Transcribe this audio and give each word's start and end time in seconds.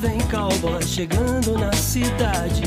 Vem 0.00 0.18
cowboy 0.30 0.82
chegando 0.82 1.58
na 1.58 1.70
cidade. 1.74 2.62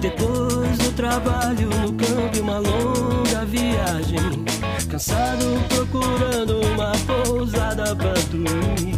Depois 0.00 0.78
do 0.78 0.92
trabalho 0.94 1.68
no 1.68 1.92
campo 1.94 2.36
e 2.36 2.40
uma 2.40 2.58
longa 2.58 3.44
viagem. 3.46 4.44
Cansado 4.88 5.44
procurando 5.68 6.60
uma 6.60 6.92
pousada 7.04 7.96
pra 7.96 8.12
dormir. 8.30 8.94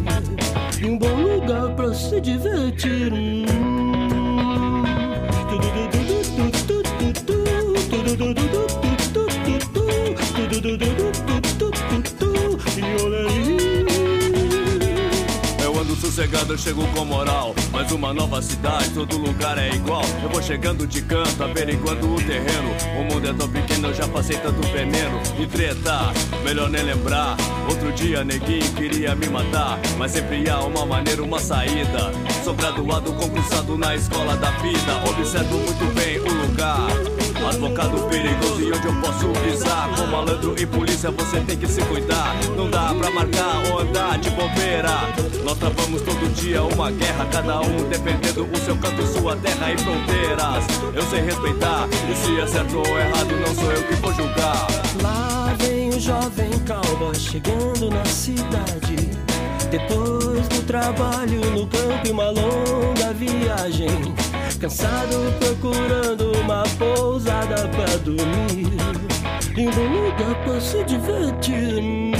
E 0.78 0.84
um 0.84 0.98
bom 0.98 1.16
lugar 1.22 1.74
pra 1.74 1.94
se 1.94 2.20
divertir. 2.20 3.10
Eu 3.10 3.73
sossegado, 16.14 16.52
eu 16.52 16.58
chego 16.58 16.86
com 16.94 17.04
moral. 17.04 17.54
Mas 17.72 17.90
uma 17.90 18.14
nova 18.14 18.40
cidade, 18.40 18.90
todo 18.90 19.18
lugar 19.18 19.58
é 19.58 19.70
igual. 19.70 20.04
Eu 20.22 20.28
vou 20.28 20.40
chegando 20.40 20.86
de 20.86 21.02
canto, 21.02 21.42
averiguando 21.42 22.14
o 22.14 22.16
terreno. 22.16 22.70
O 23.00 23.12
mundo 23.12 23.28
é 23.28 23.32
tão 23.32 23.48
pequeno, 23.48 23.88
eu 23.88 23.94
já 23.94 24.06
passei 24.06 24.36
tanto 24.36 24.60
veneno. 24.68 25.20
E 25.38 25.46
treta, 25.46 26.12
melhor 26.44 26.70
nem 26.70 26.84
lembrar. 26.84 27.36
Outro 27.68 27.92
dia, 27.92 28.22
neguinho 28.22 28.72
queria 28.74 29.14
me 29.16 29.28
matar. 29.28 29.80
Mas 29.98 30.12
sempre 30.12 30.48
há 30.48 30.60
uma 30.60 30.86
maneira, 30.86 31.22
uma 31.22 31.40
saída. 31.40 32.12
Sou 32.44 32.54
graduado, 32.54 33.12
concursado 33.14 33.76
na 33.76 33.96
escola 33.96 34.36
da 34.36 34.50
vida. 34.58 35.10
Observo 35.10 35.56
muito 35.56 35.94
bem 35.94 36.20
o 36.20 36.46
lugar. 36.46 37.23
Advogado 37.48 38.08
perigoso 38.08 38.62
e 38.62 38.72
onde 38.72 38.86
eu 38.86 38.94
posso 39.00 39.28
pisar? 39.42 39.88
Com 39.96 40.06
malandro 40.06 40.54
e 40.58 40.66
polícia 40.66 41.10
você 41.10 41.40
tem 41.40 41.56
que 41.56 41.66
se 41.66 41.82
cuidar. 41.82 42.34
Não 42.56 42.68
dá 42.70 42.94
pra 42.94 43.10
marcar 43.10 43.62
ou 43.70 43.80
andar 43.80 44.18
de 44.18 44.30
bobeira. 44.30 44.90
Nós 45.44 45.58
travamos 45.58 46.02
todo 46.02 46.34
dia 46.34 46.62
uma 46.62 46.90
guerra 46.90 47.26
Cada 47.30 47.60
um 47.60 47.88
defendendo 47.88 48.48
o 48.50 48.56
seu 48.58 48.76
canto, 48.76 49.06
sua 49.06 49.36
terra 49.36 49.72
e 49.72 49.78
fronteiras. 49.78 50.64
Eu 50.94 51.02
sei 51.02 51.20
respeitar 51.20 51.88
e 52.10 52.14
se 52.14 52.40
é 52.40 52.46
certo 52.46 52.78
ou 52.78 52.98
errado 52.98 53.36
Não 53.40 53.54
sou 53.54 53.72
eu 53.72 53.82
que 53.84 53.94
vou 53.94 54.14
julgar. 54.14 54.66
Lá 55.02 55.54
vem 55.58 55.90
o 55.90 56.00
jovem 56.00 56.50
cowboy 56.66 57.14
chegando 57.14 57.90
na 57.90 58.04
cidade. 58.04 59.13
Depois 59.74 60.46
do 60.46 60.62
trabalho 60.68 61.40
no 61.50 61.66
campo 61.66 62.06
e 62.06 62.12
uma 62.12 62.30
longa 62.30 63.12
viagem. 63.12 63.88
Cansado 64.60 65.16
procurando 65.40 66.30
uma 66.38 66.62
pousada 66.78 67.68
pra 67.70 67.96
dormir. 67.96 68.70
E 69.56 69.66
um 69.66 70.06
lugar 70.06 70.44
pra 70.44 70.60
se 70.60 70.84
divertir. 70.84 72.13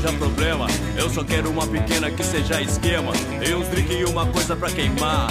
Arranjar 0.00 0.12
problema. 0.14 0.66
Eu 0.96 1.10
só 1.10 1.22
quero 1.22 1.50
uma 1.50 1.66
pequena 1.66 2.10
que 2.10 2.24
seja 2.24 2.60
esquema. 2.60 3.12
E 3.46 3.54
uns 3.54 3.68
drink 3.68 3.92
e 3.92 4.04
uma 4.04 4.26
coisa 4.26 4.56
pra 4.56 4.70
queimar. 4.70 5.28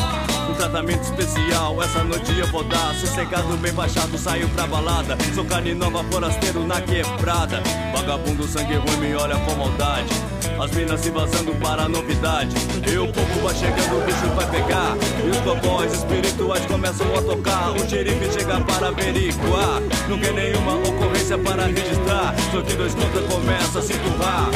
Um 0.50 0.54
tratamento 0.54 1.02
especial, 1.02 1.82
essa 1.82 2.04
noite 2.04 2.38
eu 2.38 2.48
vou 2.48 2.64
dar. 2.64 2.94
Sossegado, 2.96 3.58
bem 3.58 3.74
baixado, 3.74 4.18
saio 4.18 4.48
pra 4.50 4.68
balada. 4.68 5.18
Sou 5.34 5.46
carne 5.46 5.74
nova, 5.74 6.04
forasteiro 6.06 6.66
na 6.66 6.80
quebrada. 6.82 7.62
Vagabundo, 7.94 8.48
sangue 8.48 8.76
ruim, 8.76 8.98
me 8.98 9.16
olha 9.16 9.36
com 9.38 9.56
maldade. 9.56 10.29
As 10.62 10.72
minas 10.72 11.00
se 11.00 11.10
vazando 11.10 11.56
para 11.56 11.84
a 11.84 11.90
novidade. 11.90 12.54
E 12.86 12.98
o 12.98 13.08
povo 13.08 13.40
vai 13.42 13.56
chegando, 13.56 13.98
o 13.98 14.06
bicho 14.06 14.28
vai 14.36 14.46
pegar. 14.50 14.98
E 15.26 15.30
os 15.30 15.38
cowboys 15.38 15.94
espirituais 15.94 16.66
começam 16.66 17.08
a 17.16 17.22
tocar. 17.22 17.72
O 17.72 17.90
xerife 17.90 18.30
chega 18.34 18.60
para 18.60 18.90
averiguar. 18.90 19.82
Não 20.10 20.20
quer 20.20 20.34
nenhuma 20.34 20.76
ocorrência 20.76 21.38
para 21.38 21.66
registrar. 21.66 22.36
Só 22.52 22.62
que 22.62 22.74
dois 22.74 22.94
contra 22.94 23.22
começa 23.22 23.80
a 23.80 23.82
se 23.82 23.94
empurrar. 23.94 24.50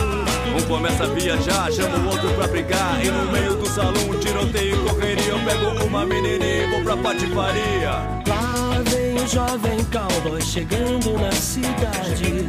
Um 0.56 0.62
começa 0.68 1.06
a 1.06 1.08
viajar, 1.08 1.72
chama 1.72 1.98
o 1.98 2.08
outro 2.08 2.30
pra 2.34 2.48
brigar. 2.48 3.00
E 3.02 3.10
no 3.10 3.32
meio 3.32 3.56
do 3.56 3.66
salão, 3.70 3.94
um 4.10 4.20
tiroteio 4.20 4.76
e 4.76 4.90
correria. 4.90 5.32
Eu 5.32 5.40
pego 5.40 5.86
uma 5.86 6.06
menininha 6.06 6.66
e 6.66 6.70
vou 6.70 6.84
pra 6.84 6.98
patifaria. 6.98 7.92
Lá 8.28 8.82
vem 8.90 9.16
o 9.16 9.28
jovem 9.28 9.84
cowboy 9.86 10.42
chegando 10.42 11.18
na 11.18 11.32
cidade. 11.32 12.46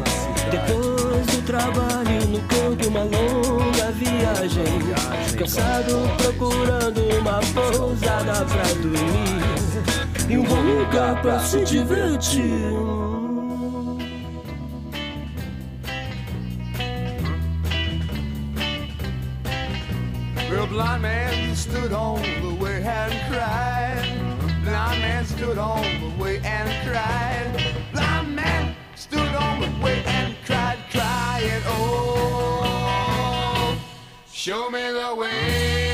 Depois 0.50 0.93
do 1.20 1.42
trabalho 1.46 2.26
no 2.28 2.40
campo, 2.48 2.88
uma 2.88 3.04
longa 3.04 3.90
viagem. 3.92 4.64
Cansado 5.38 6.08
procurando 6.18 7.00
uma 7.18 7.40
pousada 7.52 8.44
pra 8.44 8.62
dormir. 8.80 9.44
E 10.28 10.38
um 10.38 10.44
bom 10.44 10.60
lugar 10.60 11.20
pra 11.22 11.38
se 11.40 11.64
divertir. 11.64 12.72
Blind 20.70 21.02
man 21.02 21.54
stood 21.54 21.92
on 21.92 22.22
the 22.22 22.56
way 22.58 22.82
and 22.82 23.12
cried. 23.30 24.02
Blind 24.64 25.00
man 25.00 25.24
stood 25.24 25.58
on 25.58 25.82
the 25.82 26.10
way 26.20 26.40
and 26.42 26.68
cried. 26.84 27.74
Blind 27.92 28.34
man 28.34 28.74
stood 28.96 29.34
on 29.36 29.60
the 29.60 29.68
way 29.84 30.02
and 30.04 30.34
cried, 30.43 30.43
show 34.44 34.68
me 34.70 34.92
the 34.92 35.14
way. 35.16 35.93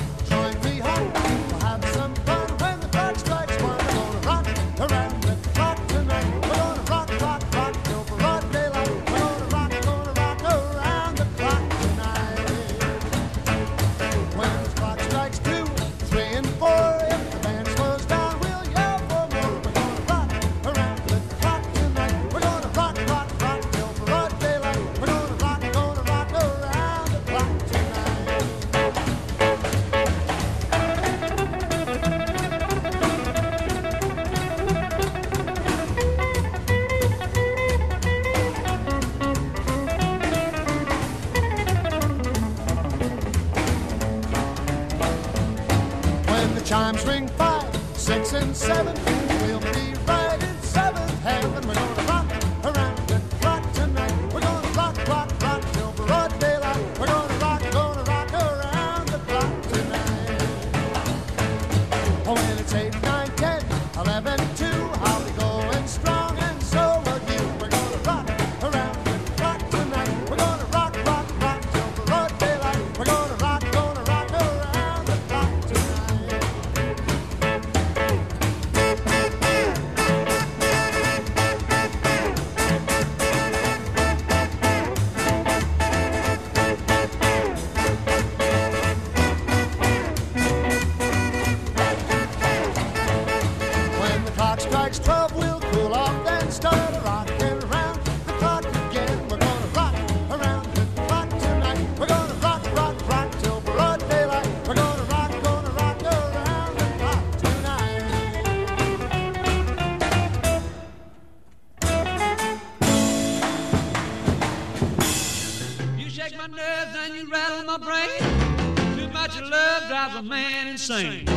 Drives 120.01 120.15
a 120.15 120.23
man 120.23 120.67
insane. 120.67 121.27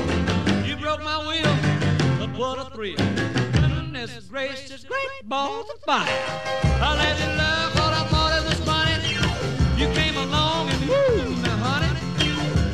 You 0.64 0.76
broke 0.76 1.02
my 1.02 1.18
will, 1.18 1.56
but 2.18 2.30
what 2.38 2.58
a 2.58 2.70
thrill. 2.70 2.96
Goodness 3.52 4.26
gracious, 4.30 4.84
great 4.84 5.28
balls 5.28 5.68
of 5.68 5.80
fire. 5.80 6.08
I 6.80 6.96
let 6.96 7.18
you 7.20 7.26
love 7.36 7.74
what 7.74 7.92
I 7.92 8.06
thought 8.08 8.32
it 8.38 8.44
was 8.48 8.60
funny. 8.64 8.94
You 9.76 9.92
came 9.92 10.16
along 10.16 10.70
and 10.70 10.88
woo, 10.88 11.42
now 11.42 11.56
honey, 11.58 11.92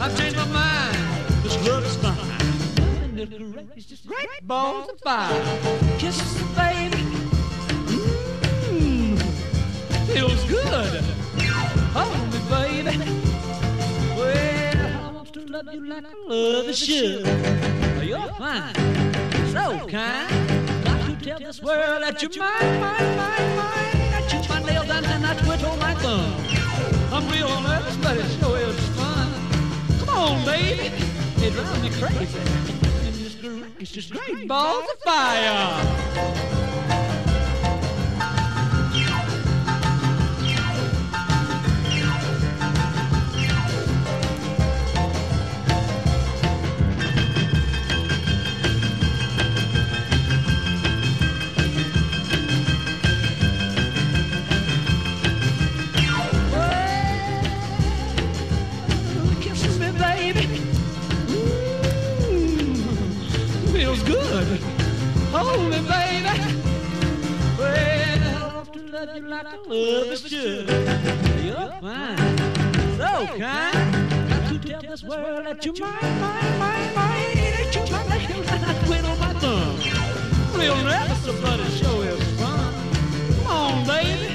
I've 0.00 0.16
changed 0.16 0.36
my 0.36 0.46
mind. 0.46 0.96
This 1.42 1.56
love 1.66 1.84
is 1.84 1.96
fine. 1.96 3.16
Goodness 3.16 3.66
gracious, 3.72 4.00
great 4.06 4.46
balls 4.46 4.90
of 4.90 5.00
fire. 5.00 5.42
Kisses, 5.98 6.40
baby. 6.54 7.02
Mmm, 8.70 9.20
feels 10.06 10.44
good. 10.44 11.02
Hold 11.94 12.32
me, 12.32 12.84
baby. 12.84 13.19
Love 15.50 15.74
you 15.74 15.84
like 15.86 16.04
I 16.04 16.28
love 16.28 16.68
a 16.68 16.74
should. 16.74 17.26
Oh, 17.26 18.02
you're 18.02 18.28
fine, 18.38 18.74
so 19.50 19.86
kind. 19.88 20.84
Got 20.84 21.06
to 21.06 21.16
tell 21.24 21.38
this 21.40 21.60
world 21.60 22.02
that 22.02 22.22
you're 22.22 22.30
mine, 22.38 22.80
mine, 22.80 23.16
mine, 23.16 23.56
mine. 23.56 24.14
I 24.14 24.26
chew 24.28 24.48
my 24.48 24.62
nails 24.62 24.88
and 24.88 25.04
then 25.04 25.24
I 25.24 25.34
twiddle 25.34 25.76
my 25.76 25.94
thumb. 25.94 26.34
I'm 27.12 27.28
real 27.30 27.48
nervous, 27.62 27.96
but 27.96 28.16
it 28.16 28.30
sure 28.38 28.58
is 28.58 28.88
fun. 28.90 29.28
Come 29.98 30.08
on, 30.10 30.44
baby. 30.44 30.94
It 31.44 31.52
drives 31.52 31.82
me 31.82 31.90
crazy. 31.98 32.38
And 32.38 33.26
It's 33.26 33.34
great, 33.34 33.64
it's 33.80 33.90
just 33.90 34.12
great 34.12 34.46
balls 34.46 34.88
of 34.88 34.98
fire. 35.00 36.59
Hold 65.40 65.70
me, 65.70 65.78
baby. 65.88 66.34
Well, 67.58 68.52
I 68.52 68.56
want 68.56 68.72
to 68.74 68.80
love 68.92 69.16
you 69.16 69.22
like 69.26 69.46
I 69.46 69.56
love 69.56 70.06
is 70.12 70.20
should. 70.20 70.68
You're 71.42 71.72
fine, 71.80 72.38
so 72.98 73.26
kind. 73.38 74.28
Got 74.28 74.48
to 74.50 74.58
tell 74.58 74.82
this 74.82 75.02
world 75.02 75.46
that 75.46 75.64
you're 75.64 75.74
mine, 75.76 76.20
mine, 76.20 76.58
mine, 76.58 76.94
mine. 76.94 77.36
That 77.56 77.74
you're 77.74 77.90
my 77.90 78.18
nails 78.18 78.48
and 78.50 78.64
I 78.66 78.84
twiddle 78.84 79.16
my 79.16 79.32
thumb. 79.40 80.60
Real 80.60 80.76
nervous, 80.84 81.40
but 81.40 81.58
it 81.58 81.70
sure 81.70 82.04
is 82.04 82.22
fun. 82.38 82.74
Come 83.36 83.46
on, 83.46 83.86
baby. 83.86 84.34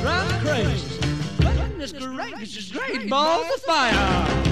Drive 0.00 0.26
me 0.32 0.50
crazy. 0.50 0.98
Goodness 1.38 1.92
gracious, 1.92 2.72
great 2.72 3.08
balls 3.08 3.46
of 3.54 3.60
fire. 3.62 4.49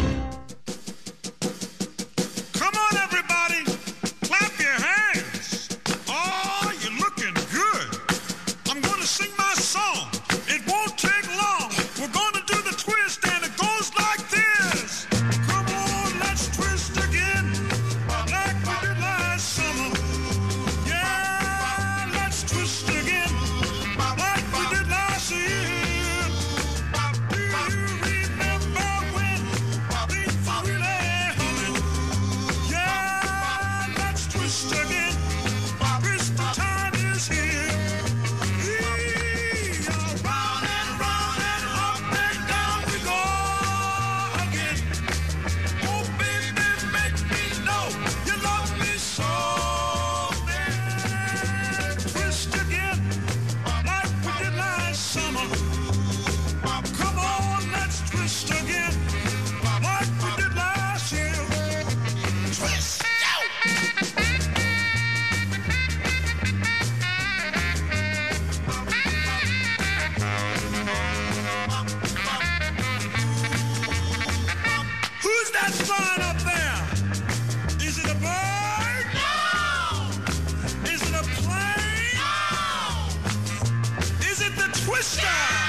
Twister! 84.88 85.67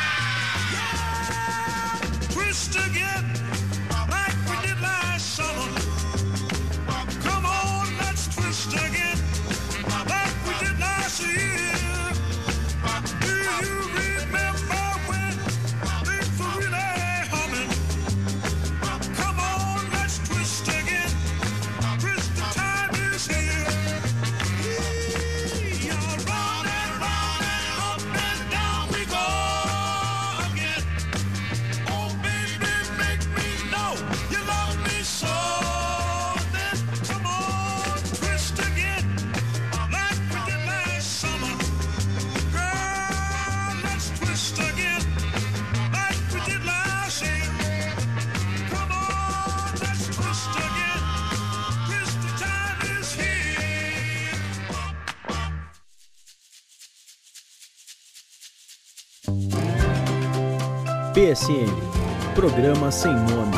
PSN 61.49 62.35
Programa 62.35 62.91
Sem 62.91 63.11
Nome. 63.11 63.57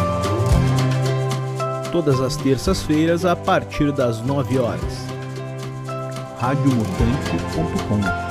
Todas 1.92 2.22
as 2.22 2.38
terças-feiras 2.38 3.26
a 3.26 3.36
partir 3.36 3.92
das 3.92 4.22
9 4.22 4.60
horas. 4.60 5.08
radiomutante.com 6.40 8.31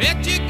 Mexico. 0.00 0.49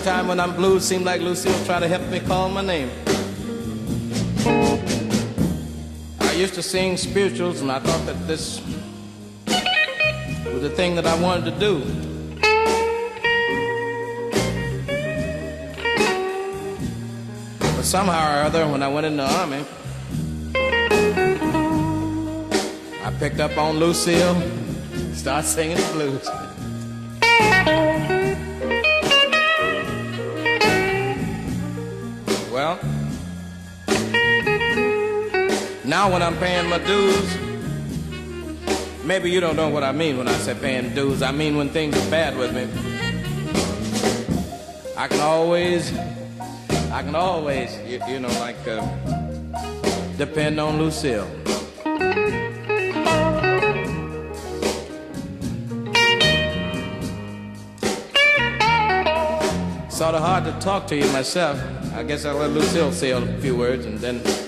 Sometime 0.00 0.28
when 0.28 0.40
I'm 0.40 0.56
blue, 0.56 0.80
seems 0.80 1.04
like 1.04 1.20
Lucille 1.20 1.62
try 1.66 1.78
to 1.78 1.86
help 1.86 2.00
me 2.08 2.20
call 2.20 2.48
my 2.48 2.62
name. 2.62 2.90
I 6.20 6.32
used 6.32 6.54
to 6.54 6.62
sing 6.62 6.96
spirituals, 6.96 7.60
and 7.60 7.70
I 7.70 7.80
thought 7.80 8.06
that 8.06 8.26
this 8.26 8.62
was 10.46 10.62
the 10.62 10.70
thing 10.70 10.94
that 10.94 11.06
I 11.06 11.20
wanted 11.20 11.52
to 11.52 11.60
do. 11.60 11.80
But 17.58 17.82
somehow 17.82 18.40
or 18.40 18.44
other, 18.44 18.66
when 18.68 18.82
I 18.82 18.88
went 18.88 19.04
in 19.04 19.18
the 19.18 19.30
army, 19.30 19.66
I 23.04 23.12
picked 23.18 23.40
up 23.40 23.54
on 23.58 23.78
Lucille, 23.78 24.34
started 25.12 25.46
singing 25.46 25.76
the 25.76 25.90
blues. 25.92 26.49
Now 36.00 36.10
when 36.10 36.22
I'm 36.22 36.38
paying 36.38 36.66
my 36.66 36.78
dues, 36.78 37.36
maybe 39.04 39.30
you 39.30 39.38
don't 39.38 39.54
know 39.54 39.68
what 39.68 39.84
I 39.84 39.92
mean 39.92 40.16
when 40.16 40.28
I 40.28 40.32
say 40.32 40.54
paying 40.54 40.94
dues. 40.94 41.20
I 41.20 41.30
mean 41.30 41.58
when 41.58 41.68
things 41.68 41.94
are 41.94 42.10
bad 42.10 42.38
with 42.38 42.54
me. 42.54 42.64
I 44.96 45.08
can 45.08 45.20
always, 45.20 45.94
I 46.90 47.02
can 47.02 47.14
always, 47.14 47.76
you, 47.86 48.00
you 48.08 48.18
know, 48.18 48.32
like 48.40 48.66
uh, 48.66 48.80
depend 50.16 50.58
on 50.58 50.78
Lucille. 50.78 51.28
Sort 59.90 60.14
of 60.14 60.22
hard 60.22 60.44
to 60.44 60.56
talk 60.60 60.86
to 60.86 60.96
you 60.96 61.06
myself. 61.12 61.60
I 61.92 62.04
guess 62.04 62.24
I'll 62.24 62.36
let 62.36 62.52
Lucille 62.52 62.90
say 62.90 63.10
a 63.10 63.20
few 63.42 63.54
words 63.54 63.84
and 63.84 63.98
then. 63.98 64.39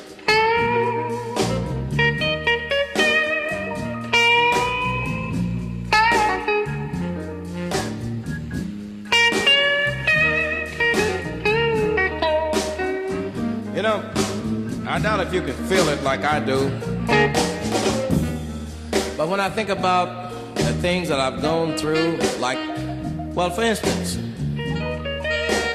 You 15.33 15.41
can 15.41 15.55
feel 15.67 15.89
it 15.89 16.03
like 16.03 16.25
I 16.25 16.41
do. 16.41 16.69
But 19.17 19.29
when 19.29 19.41
I 19.41 19.49
think 19.49 19.71
about 19.71 20.31
the 20.55 20.75
things 20.83 21.09
that 21.09 21.21
I've 21.21 21.41
gone 21.41 21.79
through, 21.79 22.19
like, 22.39 22.59
well, 23.35 23.49
for 23.49 23.63
instance, 23.63 24.19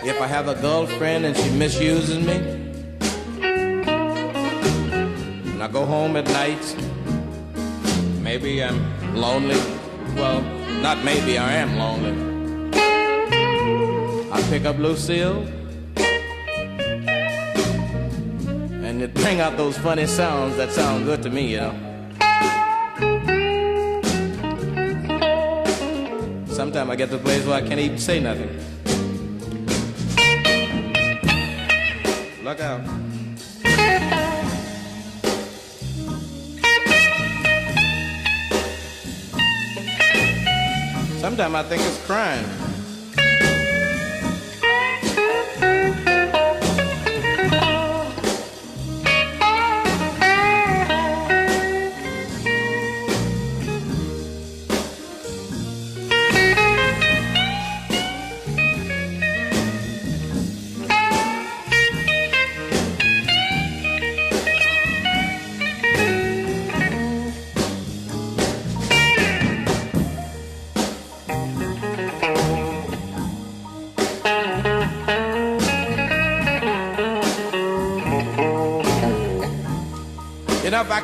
if 0.05 0.21
I 0.21 0.27
have 0.27 0.47
a 0.47 0.53
girlfriend 0.61 1.25
and 1.25 1.35
she 1.35 1.49
misuses 1.49 2.19
me, 2.19 2.35
and 5.51 5.63
I 5.63 5.67
go 5.67 5.85
home 5.85 6.15
at 6.17 6.25
night, 6.25 6.75
maybe 8.21 8.63
I'm 8.63 9.15
lonely. 9.15 9.59
Well, 10.15 10.41
not 10.81 11.03
maybe, 11.03 11.39
I 11.39 11.53
am 11.53 11.77
lonely. 11.77 12.13
I 14.31 14.41
pick 14.49 14.65
up 14.65 14.77
Lucille, 14.77 15.47
it 19.07 19.13
bring 19.13 19.39
out 19.39 19.57
those 19.57 19.77
funny 19.77 20.05
sounds 20.05 20.57
that 20.57 20.71
sound 20.71 21.05
good 21.05 21.23
to 21.23 21.29
me, 21.29 21.51
you 21.51 21.57
know. 21.57 21.73
Sometimes 26.47 26.89
I 26.89 26.95
get 26.95 27.09
to 27.09 27.15
a 27.15 27.19
place 27.19 27.45
where 27.45 27.55
I 27.55 27.61
can't 27.61 27.79
even 27.79 27.97
say 27.97 28.19
nothing. 28.19 28.49
Look 32.43 32.59
out. 32.59 32.81
Sometimes 41.19 41.55
I 41.55 41.63
think 41.63 41.81
it's 41.83 42.05
crying. 42.05 42.66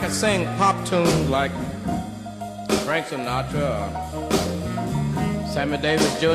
Could 0.03 0.11
sing 0.11 0.45
pop 0.57 0.75
tunes 0.85 1.29
like 1.29 1.53
Frank 2.83 3.05
Sinatra 3.05 3.87
or 4.13 5.47
Sammy 5.47 5.77
Davis 5.77 6.19
Jr., 6.19 6.27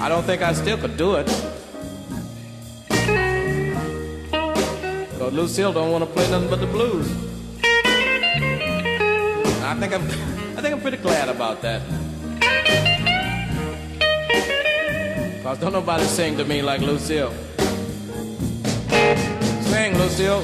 I 0.00 0.06
don't 0.08 0.22
think 0.22 0.40
I 0.40 0.54
still 0.54 0.78
could 0.78 0.96
do 0.96 1.16
it. 1.16 1.26
Because 5.10 5.34
Lucille 5.34 5.74
don't 5.74 5.92
want 5.92 6.02
to 6.02 6.08
play 6.10 6.30
nothing 6.30 6.48
but 6.48 6.60
the 6.60 6.66
blues. 6.66 7.10
And 9.58 9.64
I 9.66 9.74
think 9.78 9.92
I'm, 9.92 10.02
I 10.56 10.62
think 10.62 10.74
I'm 10.76 10.80
pretty 10.80 10.96
glad 10.96 11.28
about 11.28 11.60
that. 11.60 11.82
Because 15.36 15.58
don't 15.58 15.74
nobody 15.74 16.04
sing 16.04 16.38
to 16.38 16.44
me 16.46 16.62
like 16.62 16.80
Lucille. 16.80 17.34
Sing, 19.68 19.98
Lucille. 19.98 20.42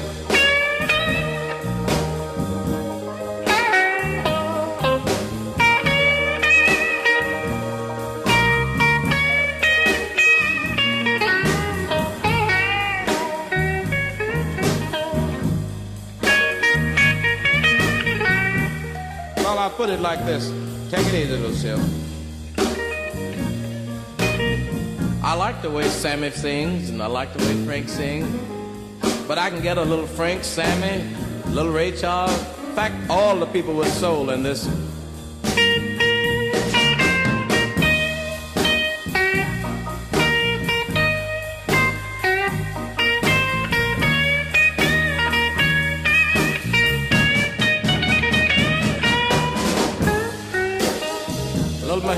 Put 19.85 19.93
it 19.93 20.01
like 20.01 20.25
this. 20.25 20.49
Take 20.89 21.05
it 21.05 21.13
easy, 21.13 21.37
Lucille. 21.37 21.79
I 25.23 25.35
like 25.35 25.61
the 25.61 25.69
way 25.69 25.87
Sammy 25.89 26.31
sings, 26.31 26.89
and 26.89 27.03
I 27.03 27.05
like 27.05 27.31
the 27.33 27.45
way 27.45 27.65
Frank 27.65 27.89
sings. 27.89 28.27
But 29.27 29.37
I 29.37 29.51
can 29.51 29.61
get 29.61 29.77
a 29.77 29.83
little 29.83 30.07
Frank, 30.07 30.43
Sammy, 30.43 31.05
little 31.51 31.71
Ray 31.71 31.91
Charles. 31.91 32.35
In 32.67 32.73
fact, 32.73 32.95
all 33.11 33.37
the 33.37 33.45
people 33.45 33.75
with 33.75 33.93
soul 33.93 34.31
in 34.31 34.41
this. 34.41 34.67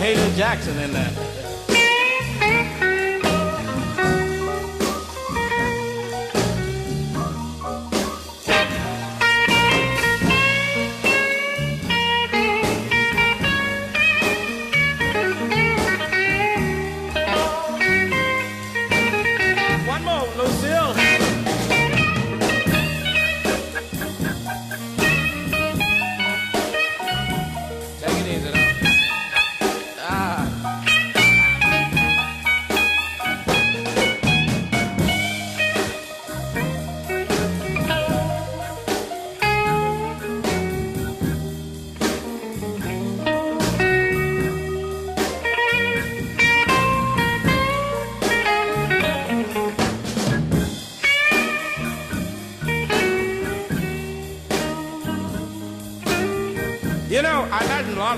A 0.08 0.36
Jackson 0.38 0.80
in 0.80 0.94
there. 0.94 1.27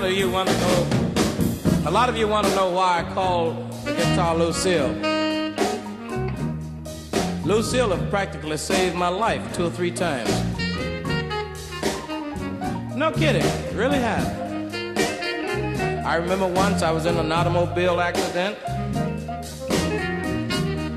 Of 0.04 0.12
you 0.12 0.30
want 0.30 0.48
to 0.48 0.60
know. 0.60 0.86
A 1.86 1.90
lot 1.90 2.08
of 2.08 2.16
you 2.16 2.26
want 2.26 2.46
to 2.46 2.54
know 2.54 2.70
why 2.70 3.00
I 3.00 3.14
call 3.14 3.52
guitar 3.84 4.36
Lucille. 4.36 4.88
Lucille 7.44 7.90
have 7.90 8.10
practically 8.10 8.56
saved 8.56 8.96
my 8.96 9.08
life 9.08 9.42
two 9.54 9.66
or 9.66 9.70
three 9.70 9.90
times. 9.90 10.30
No 12.94 13.10
kidding, 13.14 13.44
really 13.76 13.98
have. 13.98 14.26
I 16.06 16.16
remember 16.16 16.46
once 16.46 16.82
I 16.82 16.90
was 16.92 17.06
in 17.06 17.16
an 17.16 17.30
automobile 17.32 18.00
accident, 18.00 18.56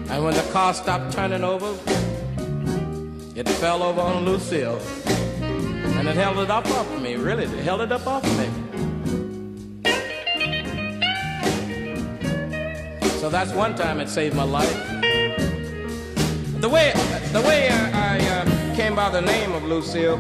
and 0.10 0.24
when 0.24 0.34
the 0.34 0.48
car 0.52 0.74
stopped 0.74 1.14
turning 1.14 1.44
over, 1.44 1.72
it 3.36 3.50
fell 3.50 3.84
over 3.84 4.02
on 4.02 4.26
Lucille. 4.26 4.80
And 5.98 6.08
it 6.08 6.16
held 6.16 6.40
it 6.40 6.52
up 6.52 6.66
off 6.68 6.92
of 6.92 7.02
me, 7.02 7.16
really, 7.16 7.44
it 7.44 7.64
held 7.64 7.82
it 7.82 7.92
up 7.92 8.06
off 8.06 8.26
of 8.26 8.38
me. 8.38 8.63
That's 13.34 13.52
one 13.52 13.74
time 13.74 14.00
it 14.00 14.08
saved 14.08 14.36
my 14.36 14.44
life. 14.44 14.72
The 16.62 16.70
way, 16.70 16.94
the 17.32 17.42
way 17.42 17.68
I, 17.68 18.18
I 18.18 18.30
uh, 18.30 18.76
came 18.76 18.96
by 18.96 19.10
the 19.10 19.22
name 19.22 19.54
of 19.54 19.64
Lucille, 19.64 20.20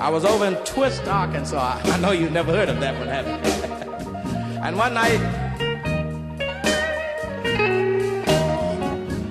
I 0.00 0.08
was 0.08 0.24
over 0.24 0.46
in 0.46 0.54
Twist, 0.64 1.06
Arkansas. 1.06 1.82
I 1.84 1.98
know 1.98 2.12
you've 2.12 2.32
never 2.32 2.50
heard 2.50 2.70
of 2.70 2.80
that 2.80 2.98
one, 2.98 3.08
have 3.08 3.26
you? 3.26 3.34
and 4.62 4.78
one 4.78 4.94
night, 4.94 5.18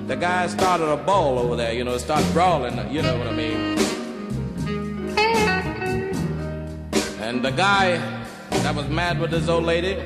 the 0.06 0.14
guy 0.14 0.46
started 0.46 0.88
a 0.88 0.96
ball 0.96 1.36
over 1.40 1.56
there, 1.56 1.72
you 1.72 1.82
know, 1.82 1.94
it 1.94 1.98
started 1.98 2.32
brawling, 2.32 2.76
you 2.92 3.02
know 3.02 3.18
what 3.18 3.26
I 3.26 3.32
mean. 3.32 3.76
And 7.20 7.44
the 7.44 7.50
guy 7.50 7.96
that 8.50 8.72
was 8.72 8.88
mad 8.88 9.18
with 9.18 9.32
this 9.32 9.48
old 9.48 9.64
lady, 9.64 9.98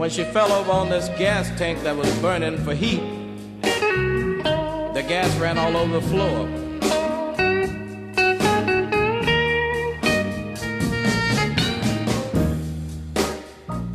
when 0.00 0.08
she 0.08 0.24
fell 0.24 0.50
over 0.50 0.72
on 0.72 0.88
this 0.88 1.10
gas 1.18 1.46
tank 1.58 1.78
that 1.82 1.94
was 1.94 2.10
burning 2.20 2.56
for 2.64 2.74
heat, 2.74 3.02
the 4.94 5.04
gas 5.06 5.30
ran 5.36 5.58
all 5.58 5.76
over 5.76 6.00
the 6.00 6.08
floor. 6.08 6.46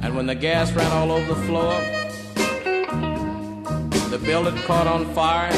And 0.03 0.15
when 0.15 0.27
the 0.27 0.35
gas 0.35 0.71
ran 0.73 0.91
all 0.91 1.11
over 1.11 1.33
the 1.33 1.41
floor, 1.47 1.73
the 4.11 4.19
building 4.23 4.55
caught 4.57 4.85
on 4.85 5.11
fire 5.15 5.51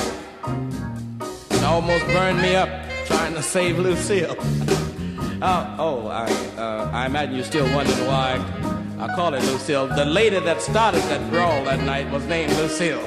and 0.45 1.65
almost 1.65 2.05
burned 2.05 2.41
me 2.41 2.55
up 2.55 2.69
trying 3.05 3.33
to 3.33 3.43
save 3.43 3.79
Lucille. 3.79 4.37
uh, 5.41 5.75
oh, 5.77 6.07
I, 6.07 6.31
uh, 6.57 6.89
I 6.93 7.05
imagine 7.05 7.35
you're 7.35 7.43
still 7.43 7.69
wondering 7.75 8.07
why 8.07 8.76
I 9.07 9.15
call 9.15 9.33
it 9.33 9.43
Lucille. 9.43 9.87
The 9.87 10.03
lady 10.03 10.39
that 10.39 10.61
started 10.61 11.01
that 11.03 11.31
brawl 11.31 11.63
that 11.63 11.81
night 11.83 12.11
was 12.11 12.25
named 12.25 12.51
Lucille. 12.53 13.03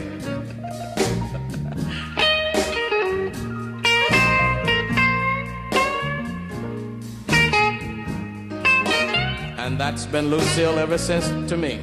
and 9.58 9.78
that's 9.78 10.06
been 10.06 10.30
Lucille 10.30 10.78
ever 10.78 10.98
since 10.98 11.28
to 11.48 11.56
me. 11.56 11.76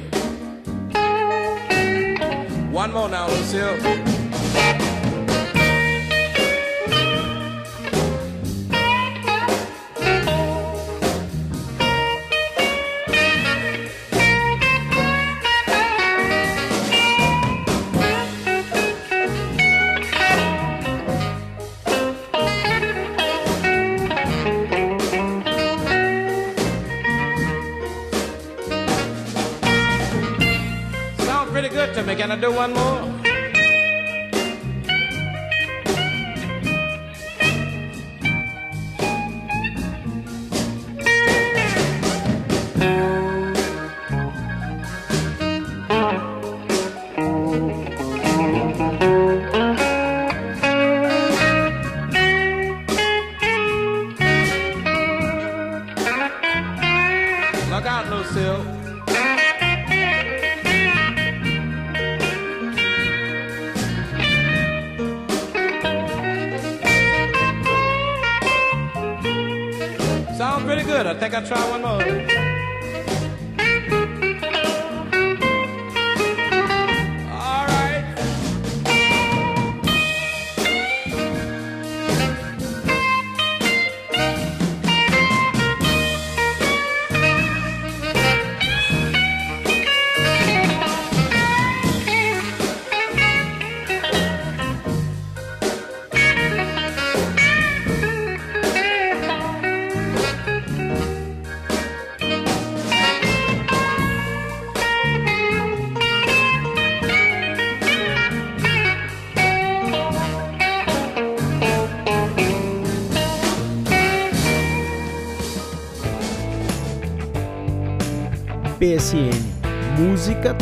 One 2.70 2.92
more 2.92 3.08
now, 3.08 3.28
Lucille. 3.28 4.07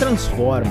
Transforma. 0.07 0.71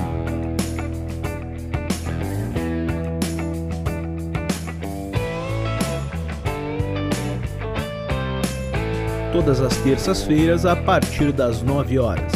Todas 9.32 9.60
as 9.60 9.76
terças-feiras 9.76 10.64
a 10.64 10.74
partir 10.74 11.32
das 11.32 11.60
9 11.60 11.98
horas. 11.98 12.32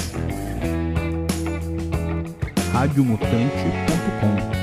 radiomutante.com 2.74 4.59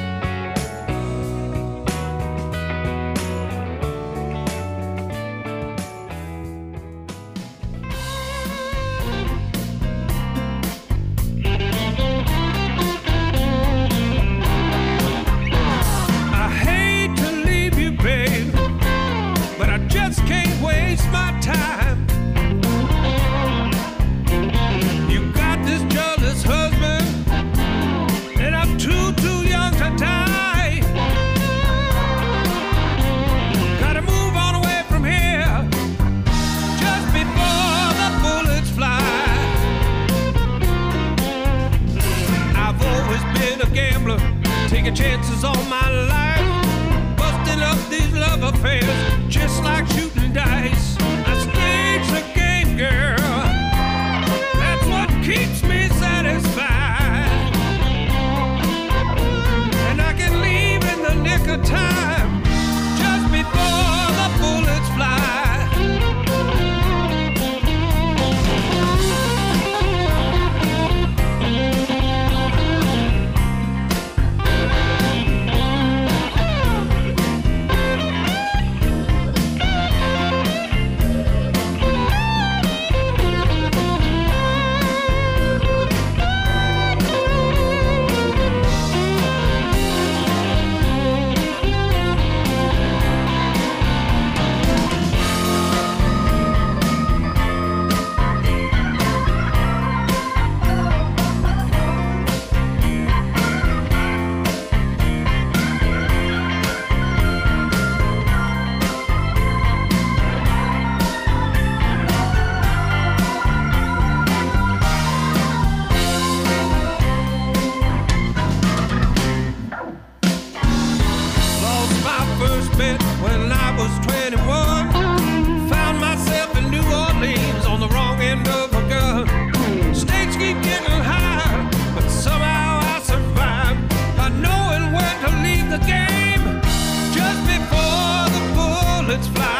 birds 139.17 139.27
fly. 139.29 139.56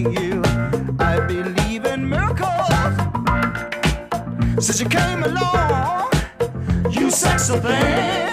you. 0.00 0.42
I 0.98 1.20
believe 1.26 1.84
in 1.84 2.08
miracles. 2.08 2.48
Since 4.64 4.80
you 4.80 4.88
came 4.88 5.22
along, 5.24 6.10
you 6.90 7.10
sexy 7.10 7.58
thing. 7.58 8.27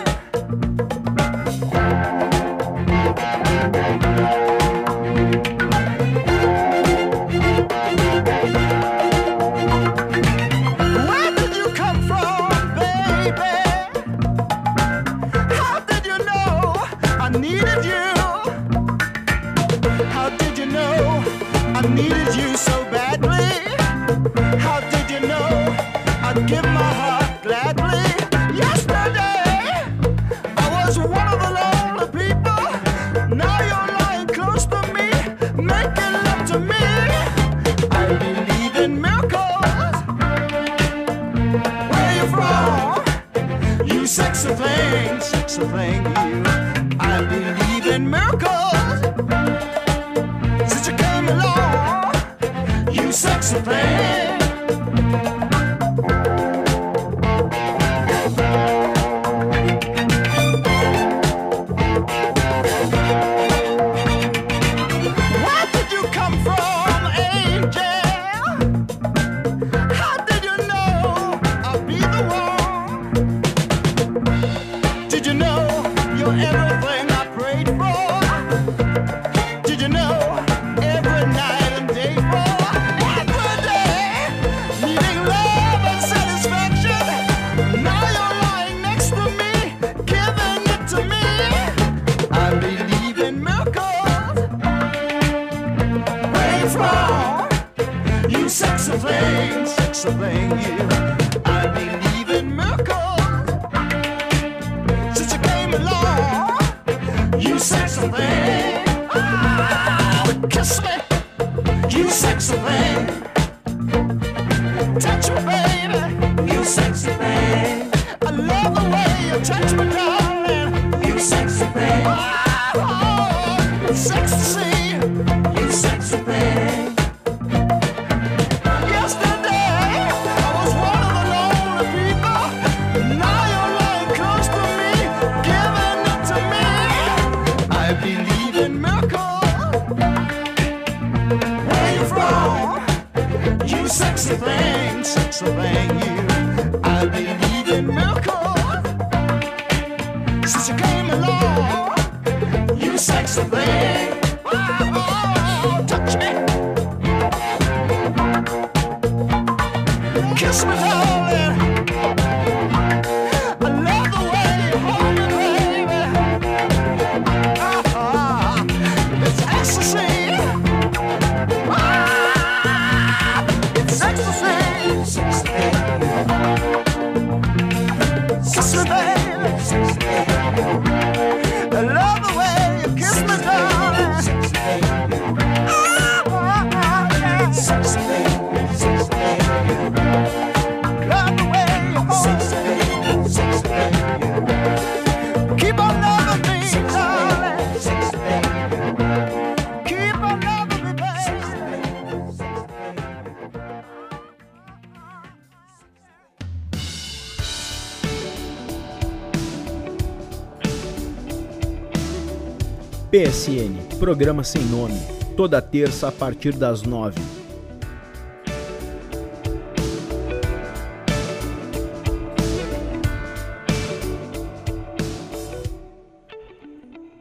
PSN, 213.15 213.97
programa 213.97 214.43
sem 214.43 214.61
nome, 214.63 214.99
toda 215.37 215.61
terça 215.61 216.09
a 216.09 216.11
partir 216.11 216.51
das 216.51 216.81
nove. 216.83 217.17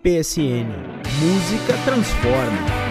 PSN, 0.03 0.67
música 1.23 1.79
transforma. 1.85 2.84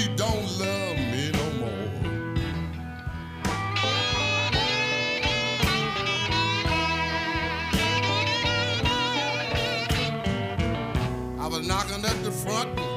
she 0.00 0.08
don't 0.16 0.58
love 0.58 0.96
me 0.96 1.30
no 1.32 1.46
more. 1.60 1.86
I 11.38 11.46
was 11.48 11.66
knocking 11.66 12.04
at 12.04 12.24
the 12.24 12.30
front 12.30 12.89